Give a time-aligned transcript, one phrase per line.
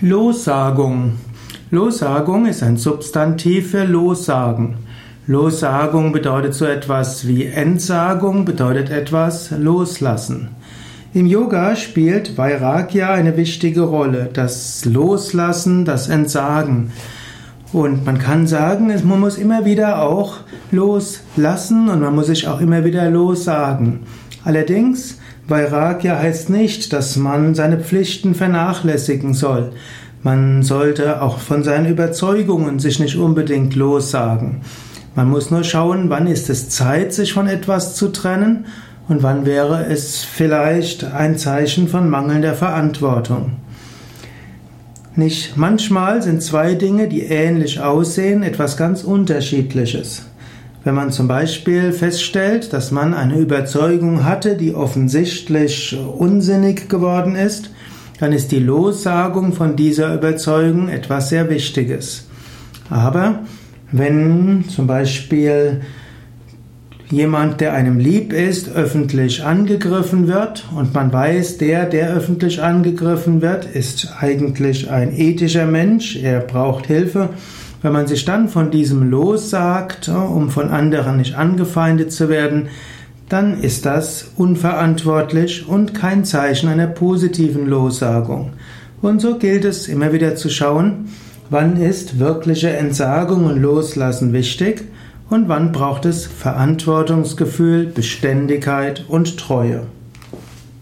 [0.00, 1.14] Lossagung.
[1.72, 4.76] Lossagung ist ein Substantiv für Lossagen.
[5.26, 10.50] Lossagung bedeutet so etwas wie Entsagung, bedeutet etwas loslassen.
[11.14, 16.92] Im Yoga spielt Vairagya eine wichtige Rolle, das Loslassen, das Entsagen.
[17.72, 20.36] Und man kann sagen, man muss immer wieder auch
[20.70, 24.04] loslassen und man muss sich auch immer wieder lossagen.
[24.48, 29.72] Allerdings Vairagya heißt nicht, dass man seine Pflichten vernachlässigen soll.
[30.22, 34.62] Man sollte auch von seinen Überzeugungen sich nicht unbedingt lossagen.
[35.14, 38.64] Man muss nur schauen, wann ist es Zeit, sich von etwas zu trennen
[39.06, 43.52] und wann wäre es vielleicht ein Zeichen von mangelnder Verantwortung.
[45.14, 50.24] Nicht manchmal sind zwei Dinge, die ähnlich aussehen, etwas ganz Unterschiedliches.
[50.88, 57.70] Wenn man zum Beispiel feststellt, dass man eine Überzeugung hatte, die offensichtlich unsinnig geworden ist,
[58.20, 62.26] dann ist die Lossagung von dieser Überzeugung etwas sehr Wichtiges.
[62.88, 63.40] Aber
[63.92, 65.82] wenn zum Beispiel
[67.10, 73.40] jemand, der einem lieb ist, öffentlich angegriffen wird und man weiß, der, der öffentlich angegriffen
[73.40, 77.30] wird, ist eigentlich ein ethischer Mensch, er braucht Hilfe,
[77.80, 82.68] wenn man sich dann von diesem lossagt, um von anderen nicht angefeindet zu werden,
[83.28, 88.52] dann ist das unverantwortlich und kein Zeichen einer positiven Lossagung.
[89.00, 91.10] Und so gilt es immer wieder zu schauen,
[91.50, 94.84] wann ist wirkliche Entsagung und Loslassen wichtig
[95.30, 99.86] und wann braucht es Verantwortungsgefühl, Beständigkeit und Treue.